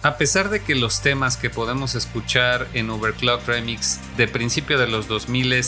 [0.03, 4.89] A pesar de que los temas que podemos escuchar en Overclock Remix de principio de
[4.89, 5.65] los 2000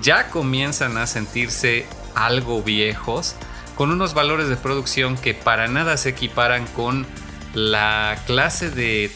[0.00, 3.34] ya comienzan a sentirse algo viejos,
[3.74, 7.06] con unos valores de producción que para nada se equiparan con
[7.54, 9.10] la clase de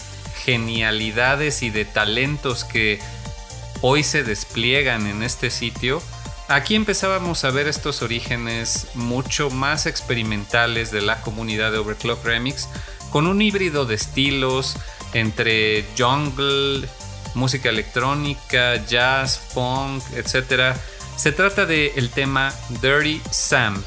[0.44, 2.98] genialidades y de talentos que
[3.82, 6.02] hoy se despliegan en este sitio,
[6.48, 12.68] aquí empezábamos a ver estos orígenes mucho más experimentales de la comunidad de Overclock Remix,
[13.10, 14.76] con un híbrido de estilos
[15.12, 16.88] entre jungle,
[17.34, 20.76] música electrónica, jazz, funk, etc.
[21.16, 23.82] Se trata del el tema Dirty Sam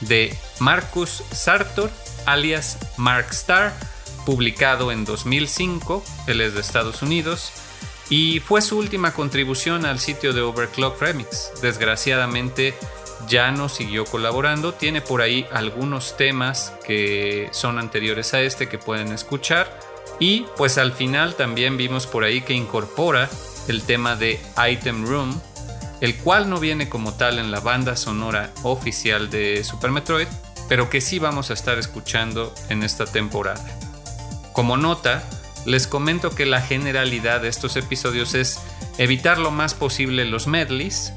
[0.00, 1.90] de Marcus Sartor,
[2.26, 3.72] alias Mark Starr,
[4.24, 7.52] publicado en 2005, él es de Estados Unidos,
[8.08, 11.52] y fue su última contribución al sitio de Overclock Remix.
[11.62, 12.74] Desgraciadamente,
[13.28, 14.74] ya no siguió colaborando.
[14.74, 19.80] Tiene por ahí algunos temas que son anteriores a este que pueden escuchar.
[20.18, 23.28] Y pues al final también vimos por ahí que incorpora
[23.68, 24.40] el tema de
[24.70, 25.40] Item Room,
[26.00, 30.28] el cual no viene como tal en la banda sonora oficial de Super Metroid,
[30.68, 33.64] pero que sí vamos a estar escuchando en esta temporada.
[34.52, 35.22] Como nota,
[35.66, 38.60] les comento que la generalidad de estos episodios es
[38.98, 41.12] evitar lo más posible los medleys,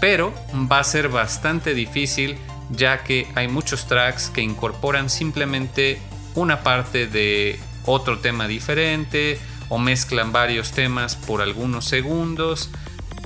[0.00, 0.32] pero
[0.70, 2.38] va a ser bastante difícil
[2.70, 6.00] ya que hay muchos tracks que incorporan simplemente
[6.34, 9.38] una parte de otro tema diferente
[9.68, 12.70] o mezclan varios temas por algunos segundos,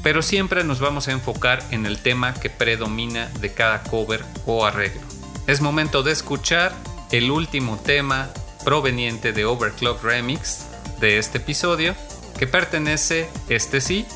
[0.03, 4.65] pero siempre nos vamos a enfocar en el tema que predomina de cada cover o
[4.65, 5.03] arreglo.
[5.47, 6.73] Es momento de escuchar
[7.11, 8.31] el último tema
[8.65, 10.67] proveniente de Overclock Remix
[11.01, 11.95] de este episodio,
[12.39, 14.07] que pertenece, este sí,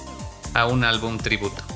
[0.54, 1.73] a un álbum tributo.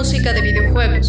[0.00, 1.06] Música de videojuegos.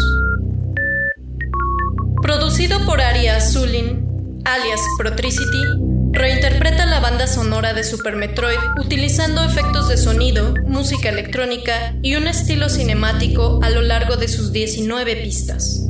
[2.20, 5.62] Producido por Aria Azulin, alias Protricity,
[6.10, 12.26] reinterpreta la banda sonora de Super Metroid utilizando efectos de sonido, música electrónica y un
[12.26, 15.88] estilo cinemático a lo largo de sus 19 pistas.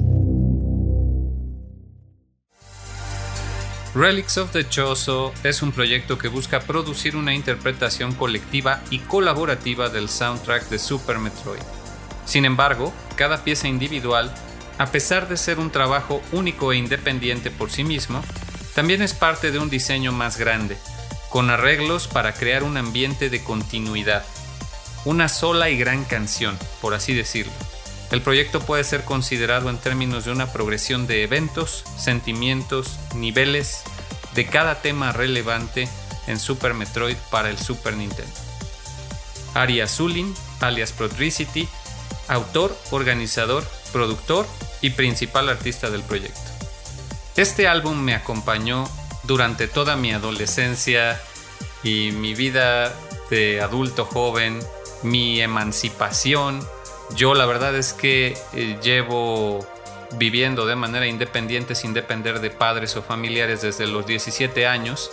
[3.97, 9.89] Relics of the Choso es un proyecto que busca producir una interpretación colectiva y colaborativa
[9.89, 11.82] del soundtrack de Super Metroid.
[12.33, 14.33] Sin embargo, cada pieza individual,
[14.78, 18.24] a pesar de ser un trabajo único e independiente por sí mismo,
[18.74, 20.78] también es parte de un diseño más grande,
[21.28, 24.24] con arreglos para crear un ambiente de continuidad.
[25.05, 27.53] Una sola y gran canción, por así decirlo.
[28.11, 33.83] El proyecto puede ser considerado en términos de una progresión de eventos, sentimientos, niveles
[34.35, 35.87] de cada tema relevante
[36.26, 38.33] en Super Metroid para el Super Nintendo.
[39.53, 41.68] Ari Zulin, alias Prodricity,
[42.33, 44.47] autor, organizador, productor
[44.80, 46.41] y principal artista del proyecto.
[47.37, 48.89] Este álbum me acompañó
[49.24, 51.20] durante toda mi adolescencia
[51.83, 52.93] y mi vida
[53.30, 54.61] de adulto joven,
[55.03, 56.61] mi emancipación,
[57.16, 59.66] yo la verdad es que eh, llevo
[60.18, 65.11] viviendo de manera independiente sin depender de padres o familiares desde los 17 años.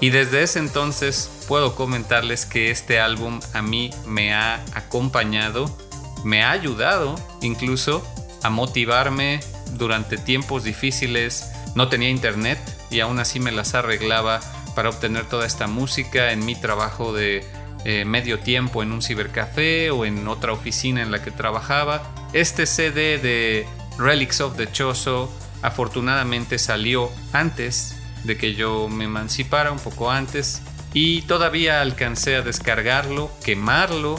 [0.00, 5.76] Y desde ese entonces puedo comentarles que este álbum a mí me ha acompañado,
[6.24, 8.06] me ha ayudado incluso
[8.42, 9.40] a motivarme
[9.72, 11.50] durante tiempos difíciles.
[11.74, 12.58] No tenía internet
[12.90, 14.40] y aún así me las arreglaba
[14.74, 17.44] para obtener toda esta música en mi trabajo de
[17.84, 22.02] eh, medio tiempo en un cibercafé o en otra oficina en la que trabajaba.
[22.32, 23.66] Este CD de
[23.98, 30.62] Relics of the Choso afortunadamente salió antes de que yo me emancipara, un poco antes,
[30.92, 34.16] y todavía alcancé a descargarlo, quemarlo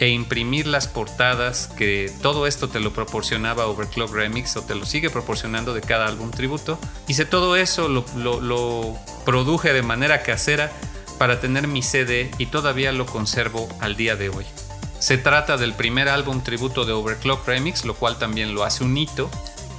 [0.00, 4.86] e imprimir las portadas que todo esto te lo proporcionaba Overclock Remix o te lo
[4.86, 6.78] sigue proporcionando de cada álbum tributo.
[7.06, 8.04] Hice todo eso, lo,
[8.40, 10.72] lo produje de manera casera
[11.18, 14.44] para tener mi CD y todavía lo conservo al día de hoy.
[14.98, 18.96] Se trata del primer álbum tributo de Overclock Remix, lo cual también lo hace un
[18.96, 19.30] hito,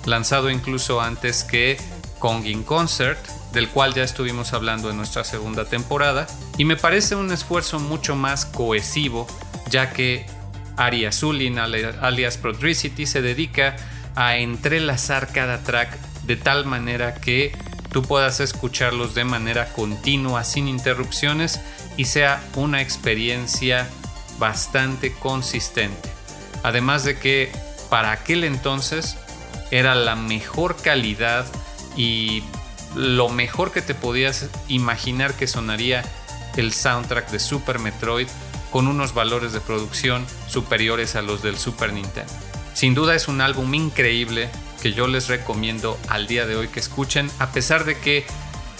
[0.06, 1.78] lanzado incluso antes que
[2.20, 3.20] Kong in Concert,
[3.52, 8.16] del cual ya estuvimos hablando en nuestra segunda temporada, y me parece un esfuerzo mucho
[8.16, 9.28] más cohesivo,
[9.70, 10.26] ya que
[10.78, 13.76] Ari Azulin, alias Prodricity, se dedica
[14.16, 17.56] a entrelazar cada track de tal manera que
[17.92, 21.62] tú puedas escucharlos de manera continua, sin interrupciones
[21.98, 23.88] y sea una experiencia
[24.38, 26.10] bastante consistente.
[26.64, 27.52] Además de que
[27.90, 29.18] para aquel entonces
[29.72, 31.46] era la mejor calidad
[31.96, 32.44] y
[32.96, 36.04] lo mejor que te podías imaginar que sonaría
[36.58, 38.28] el soundtrack de Super Metroid
[38.76, 42.34] con unos valores de producción superiores a los del Super Nintendo.
[42.74, 44.50] Sin duda es un álbum increíble
[44.82, 48.26] que yo les recomiendo al día de hoy que escuchen, a pesar de que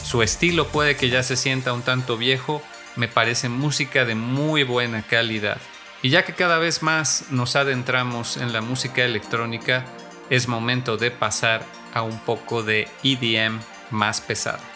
[0.04, 2.62] su estilo puede que ya se sienta un tanto viejo,
[2.98, 5.62] me parece música de muy buena calidad.
[6.02, 9.86] Y ya que cada vez más nos adentramos en la música electrónica,
[10.30, 14.75] es momento de pasar a un poco de EDM más pesado.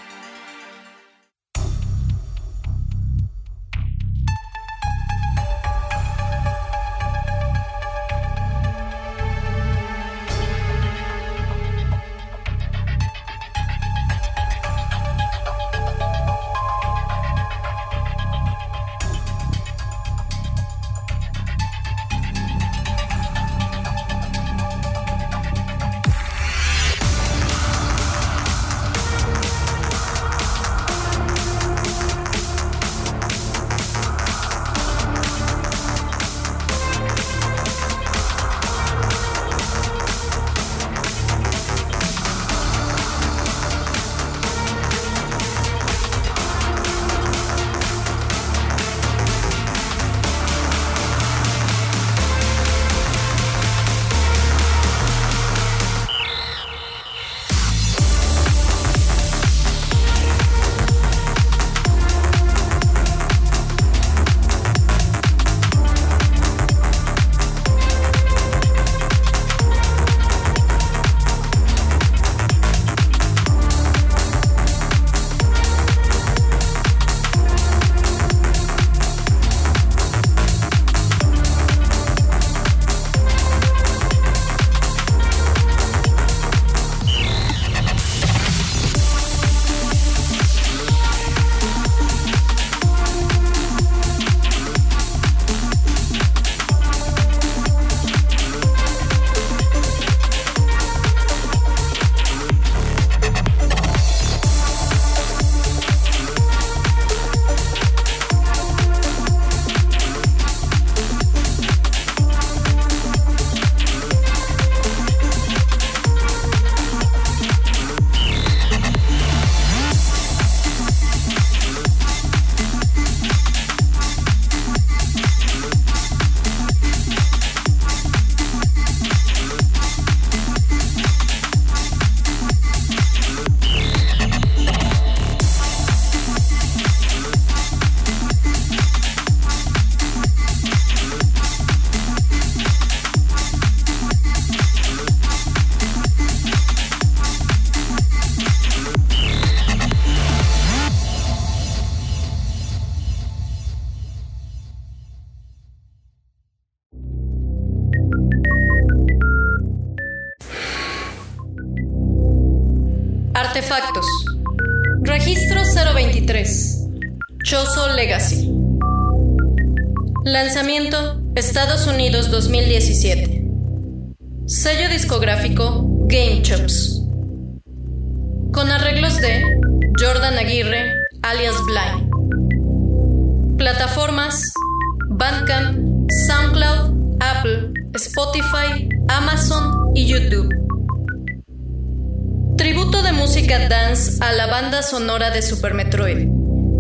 [194.90, 196.28] Sonora de Super Metroid.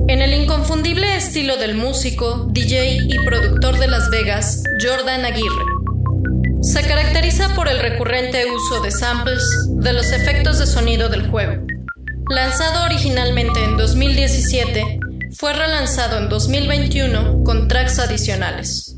[0.07, 5.63] En el inconfundible estilo del músico, DJ y productor de Las Vegas, Jordan Aguirre.
[6.63, 9.43] Se caracteriza por el recurrente uso de samples
[9.75, 11.63] de los efectos de sonido del juego.
[12.29, 14.99] Lanzado originalmente en 2017,
[15.37, 18.95] fue relanzado en 2021 con tracks adicionales.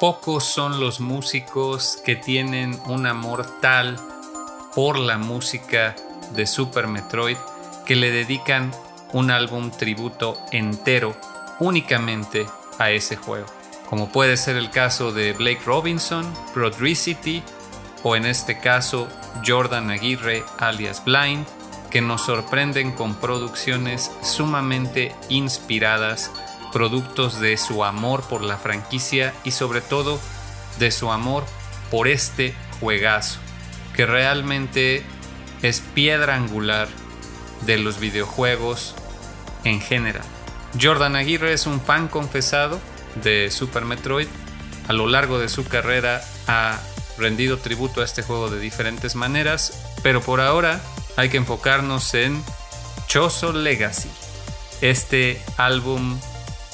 [0.00, 3.98] Pocos son los músicos que tienen un amor tal
[4.74, 5.94] por la música
[6.34, 7.36] de Super Metroid
[7.84, 8.70] que le dedican
[9.12, 11.14] un álbum tributo entero
[11.60, 12.46] únicamente
[12.78, 13.46] a ese juego,
[13.88, 17.42] como puede ser el caso de Blake Robinson, Prodricity
[18.02, 19.08] o en este caso
[19.46, 21.46] Jordan Aguirre alias Blind,
[21.90, 26.30] que nos sorprenden con producciones sumamente inspiradas,
[26.72, 30.18] productos de su amor por la franquicia y sobre todo
[30.78, 31.44] de su amor
[31.90, 33.38] por este juegazo,
[34.06, 35.02] realmente
[35.62, 36.88] es piedra angular
[37.66, 38.94] de los videojuegos
[39.64, 40.24] en general.
[40.80, 42.80] Jordan Aguirre es un fan confesado
[43.22, 44.28] de Super Metroid.
[44.88, 46.80] A lo largo de su carrera ha
[47.18, 50.80] rendido tributo a este juego de diferentes maneras, pero por ahora
[51.16, 52.42] hay que enfocarnos en
[53.06, 54.08] Choso Legacy,
[54.80, 56.18] este álbum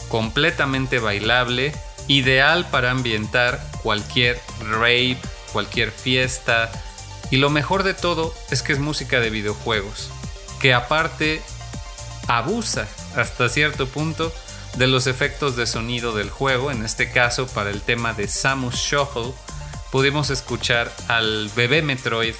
[0.09, 1.73] completamente bailable,
[2.07, 5.19] ideal para ambientar cualquier rave,
[5.53, 6.71] cualquier fiesta,
[7.31, 10.11] y lo mejor de todo es que es música de videojuegos,
[10.61, 11.43] que aparte
[12.27, 14.33] abusa hasta cierto punto
[14.77, 18.77] de los efectos de sonido del juego, en este caso para el tema de Samus
[18.77, 19.33] Shuffle,
[19.91, 22.35] pudimos escuchar al bebé Metroid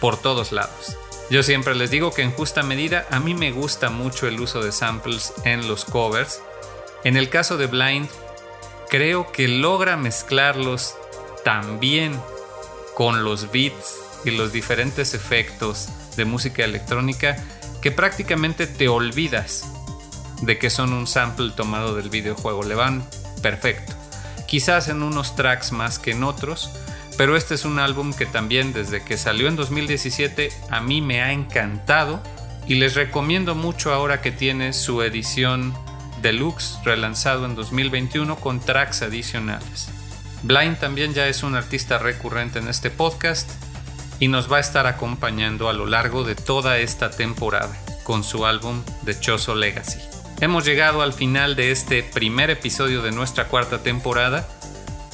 [0.00, 0.96] por todos lados.
[1.30, 4.62] Yo siempre les digo que en justa medida a mí me gusta mucho el uso
[4.62, 6.40] de samples en los covers.
[7.04, 8.08] En el caso de Blind,
[8.90, 10.94] creo que logra mezclarlos
[11.44, 12.20] tan bien
[12.94, 17.36] con los beats y los diferentes efectos de música electrónica
[17.80, 19.64] que prácticamente te olvidas
[20.42, 22.62] de que son un sample tomado del videojuego.
[22.62, 23.04] Le van
[23.42, 23.94] perfecto.
[24.46, 26.70] Quizás en unos tracks más que en otros,
[27.16, 31.22] pero este es un álbum que también desde que salió en 2017 a mí me
[31.22, 32.22] ha encantado
[32.66, 35.74] y les recomiendo mucho ahora que tiene su edición
[36.20, 39.88] deluxe relanzado en 2021 con tracks adicionales.
[40.42, 43.50] Blind también ya es un artista recurrente en este podcast
[44.22, 48.46] y nos va a estar acompañando a lo largo de toda esta temporada con su
[48.46, 49.98] álbum The Choso Legacy.
[50.40, 54.46] Hemos llegado al final de este primer episodio de nuestra cuarta temporada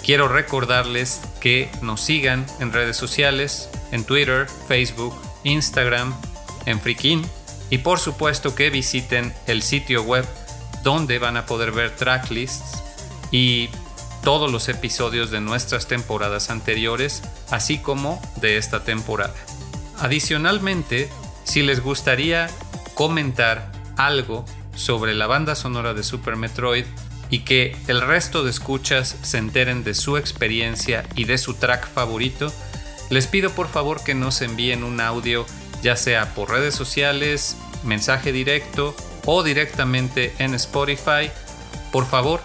[0.05, 6.15] Quiero recordarles que nos sigan en redes sociales, en Twitter, Facebook, Instagram,
[6.67, 7.23] en Freakin
[7.71, 10.27] y por supuesto que visiten el sitio web
[10.83, 12.83] donde van a poder ver tracklists
[13.31, 13.71] y
[14.29, 19.33] todos los episodios de nuestras temporadas anteriores, así como de esta temporada.
[20.01, 21.09] Adicionalmente,
[21.45, 22.51] si les gustaría
[22.93, 26.85] comentar algo sobre la banda sonora de Super Metroid,
[27.31, 31.89] y que el resto de escuchas se enteren de su experiencia y de su track
[31.89, 32.53] favorito,
[33.09, 35.47] les pido por favor que nos envíen un audio
[35.81, 41.31] ya sea por redes sociales, mensaje directo o directamente en Spotify.
[41.93, 42.43] Por favor,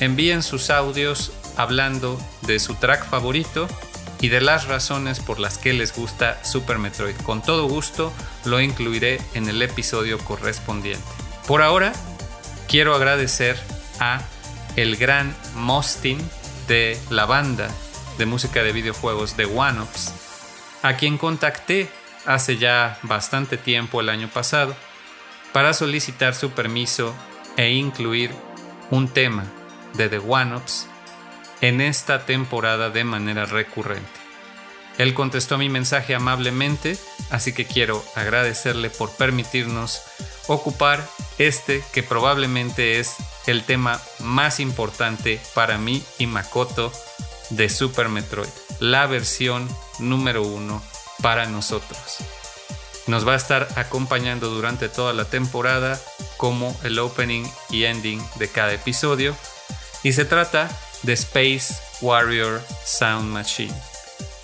[0.00, 3.68] envíen sus audios hablando de su track favorito
[4.20, 7.16] y de las razones por las que les gusta Super Metroid.
[7.16, 8.12] Con todo gusto
[8.44, 11.04] lo incluiré en el episodio correspondiente.
[11.46, 11.92] Por ahora,
[12.68, 13.58] quiero agradecer
[14.00, 14.22] a
[14.76, 16.18] el gran Mostin
[16.68, 17.68] de la banda
[18.18, 20.12] de música de videojuegos de OneUps,
[20.82, 21.88] a quien contacté
[22.24, 24.74] hace ya bastante tiempo el año pasado
[25.52, 27.14] para solicitar su permiso
[27.56, 28.30] e incluir
[28.90, 29.44] un tema
[29.94, 30.86] de The OneUps
[31.60, 34.24] en esta temporada de manera recurrente.
[34.98, 36.96] Él contestó mi mensaje amablemente,
[37.30, 40.02] así que quiero agradecerle por permitirnos
[40.46, 41.04] ocupar
[41.38, 43.14] este que probablemente es
[43.46, 46.92] el tema más importante para mí y Makoto
[47.50, 49.68] de Super Metroid, la versión
[49.98, 50.82] número uno
[51.22, 52.18] para nosotros.
[53.06, 56.00] Nos va a estar acompañando durante toda la temporada
[56.36, 59.36] como el opening y ending de cada episodio
[60.04, 60.70] y se trata
[61.02, 63.74] de Space Warrior Sound Machine.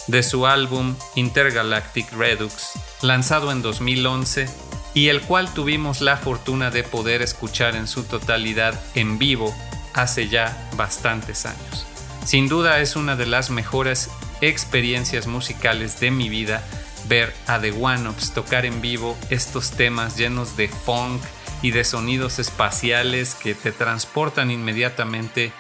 [0.07, 4.49] de su álbum Intergalactic Redux, lanzado en 2011
[4.93, 9.55] y el cual tuvimos la fortuna de poder escuchar en su totalidad en vivo
[9.95, 11.87] hace ya bastantes años.
[12.25, 16.65] Sin duda es una de las mejores experiencias musicales de mi vida
[17.09, 21.23] ver a The One-Ups tocar en vivo estos temas llenos de funk
[21.63, 25.53] y de sonidos espaciales que te transportan inmediatamente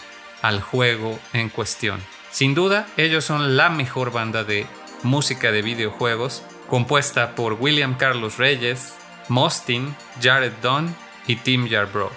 [0.42, 2.00] al juego en cuestión.
[2.30, 4.66] Sin duda, ellos son la mejor banda de
[5.02, 8.94] música de videojuegos, compuesta por William Carlos Reyes,
[9.28, 10.94] Mostin, Jared Dunn
[11.26, 12.12] y Tim Yarbrough.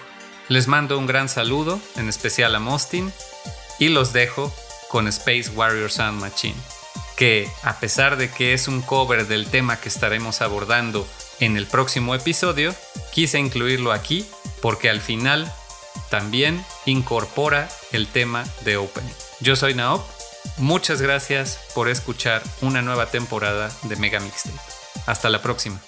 [0.50, 3.12] Les mando un gran saludo, en especial a Mostin,
[3.80, 4.54] y los dejo
[4.90, 6.56] con Space Warrior Sound Machine,
[7.16, 11.08] que a pesar de que es un cover del tema que estaremos abordando
[11.46, 12.74] en el próximo episodio,
[13.12, 14.26] quise incluirlo aquí
[14.62, 15.52] porque al final
[16.10, 19.12] también incorpora el tema de opening.
[19.42, 20.02] Yo soy Naop,
[20.58, 24.58] muchas gracias por escuchar una nueva temporada de Mega Mixtape.
[25.06, 25.82] Hasta la próxima.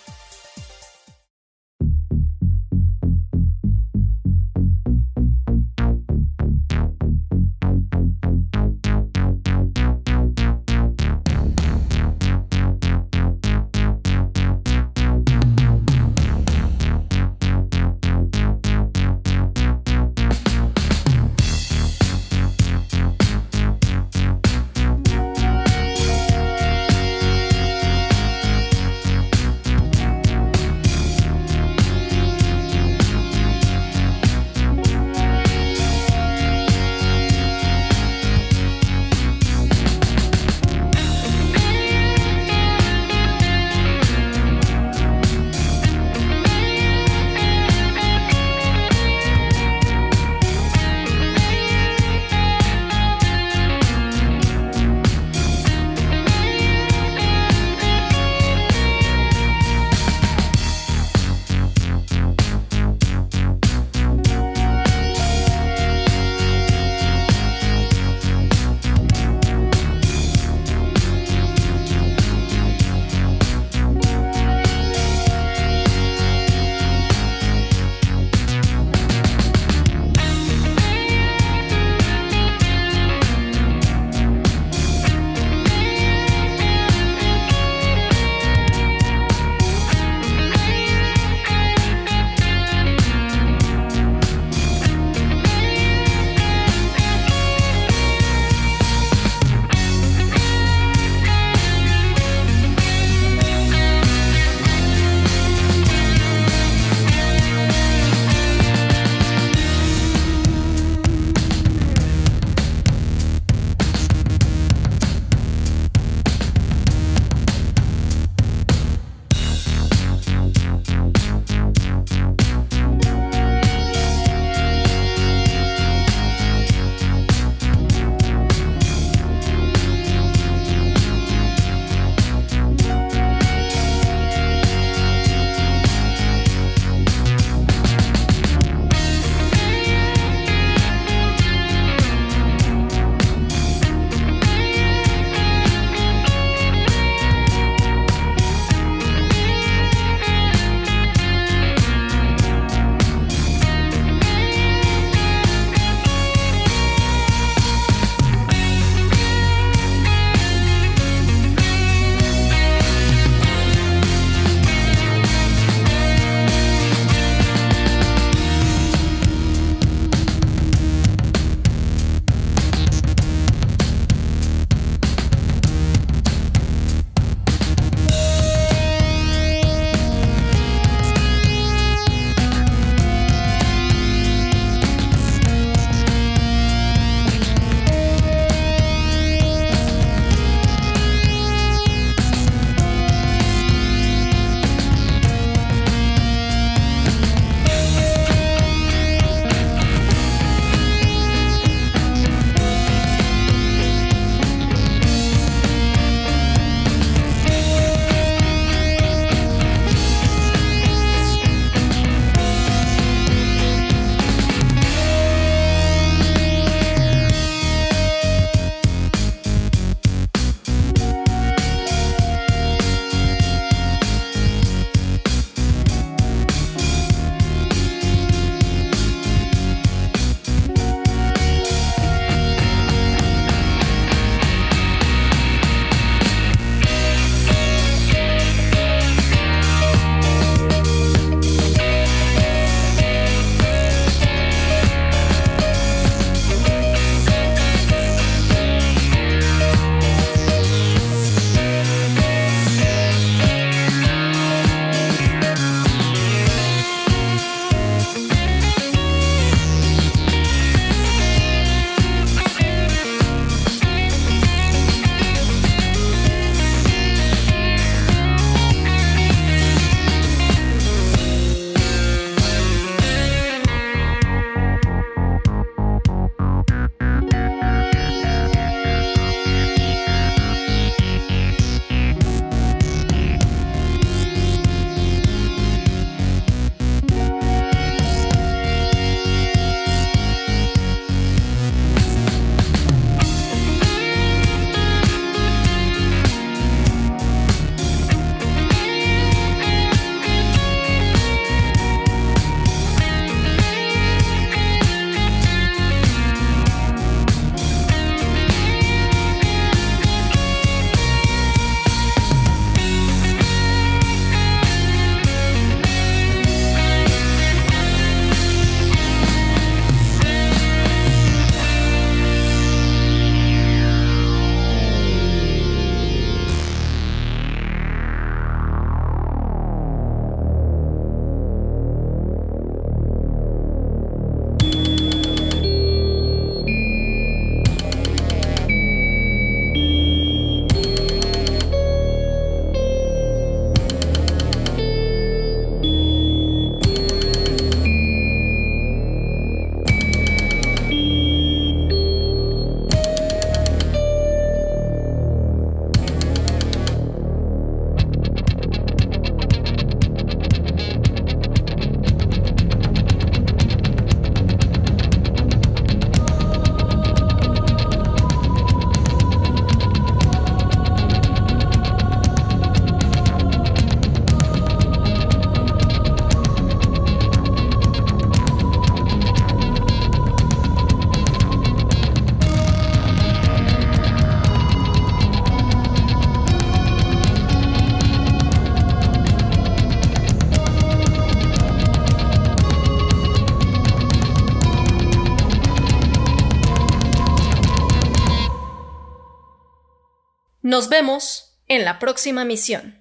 [400.75, 402.94] Nos vemos en la próxima misión.